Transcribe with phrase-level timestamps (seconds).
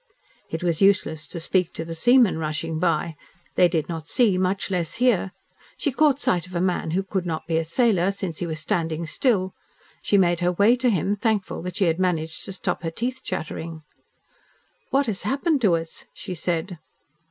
[0.49, 3.15] It was useless to speak to the seamen rushing by.
[3.53, 5.31] They did not see, much less hear!
[5.77, 8.59] She caught sight of a man who could not be a sailor, since he was
[8.59, 9.53] standing still.
[10.01, 13.21] She made her way to him, thankful that she had managed to stop her teeth
[13.23, 13.83] chattering.
[14.89, 16.79] "What has happened to us?" she said.